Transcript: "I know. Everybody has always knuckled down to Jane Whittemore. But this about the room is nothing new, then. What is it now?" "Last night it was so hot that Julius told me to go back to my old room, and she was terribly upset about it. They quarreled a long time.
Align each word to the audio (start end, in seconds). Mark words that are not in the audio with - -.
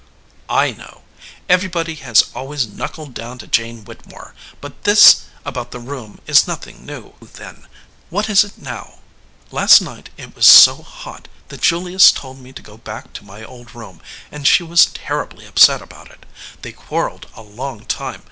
"I 0.49 0.71
know. 0.71 1.03
Everybody 1.47 1.93
has 1.93 2.23
always 2.33 2.65
knuckled 2.67 3.13
down 3.13 3.37
to 3.37 3.45
Jane 3.45 3.85
Whittemore. 3.85 4.33
But 4.59 4.83
this 4.83 5.25
about 5.45 5.69
the 5.69 5.79
room 5.79 6.19
is 6.25 6.47
nothing 6.47 6.87
new, 6.87 7.13
then. 7.21 7.67
What 8.09 8.27
is 8.27 8.43
it 8.43 8.57
now?" 8.57 8.95
"Last 9.51 9.79
night 9.79 10.09
it 10.17 10.35
was 10.35 10.47
so 10.47 10.81
hot 10.81 11.27
that 11.49 11.61
Julius 11.61 12.11
told 12.11 12.39
me 12.39 12.51
to 12.51 12.63
go 12.63 12.77
back 12.77 13.13
to 13.13 13.23
my 13.23 13.43
old 13.43 13.75
room, 13.75 14.01
and 14.31 14.47
she 14.47 14.63
was 14.63 14.87
terribly 14.87 15.45
upset 15.45 15.83
about 15.83 16.09
it. 16.09 16.25
They 16.63 16.71
quarreled 16.71 17.27
a 17.35 17.43
long 17.43 17.85
time. 17.85 18.19